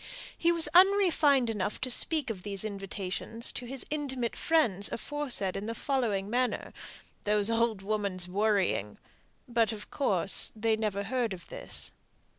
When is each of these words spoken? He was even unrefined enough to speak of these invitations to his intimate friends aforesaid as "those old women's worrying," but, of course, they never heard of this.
He 0.35 0.51
was 0.51 0.67
even 0.75 0.93
unrefined 0.93 1.47
enough 1.47 1.79
to 1.81 1.91
speak 1.91 2.31
of 2.31 2.41
these 2.41 2.63
invitations 2.63 3.51
to 3.51 3.67
his 3.67 3.85
intimate 3.91 4.35
friends 4.35 4.91
aforesaid 4.91 5.55
as 5.55 6.73
"those 7.23 7.51
old 7.51 7.83
women's 7.83 8.27
worrying," 8.27 8.97
but, 9.47 9.71
of 9.71 9.91
course, 9.91 10.51
they 10.55 10.75
never 10.75 11.03
heard 11.03 11.33
of 11.33 11.49
this. 11.49 11.91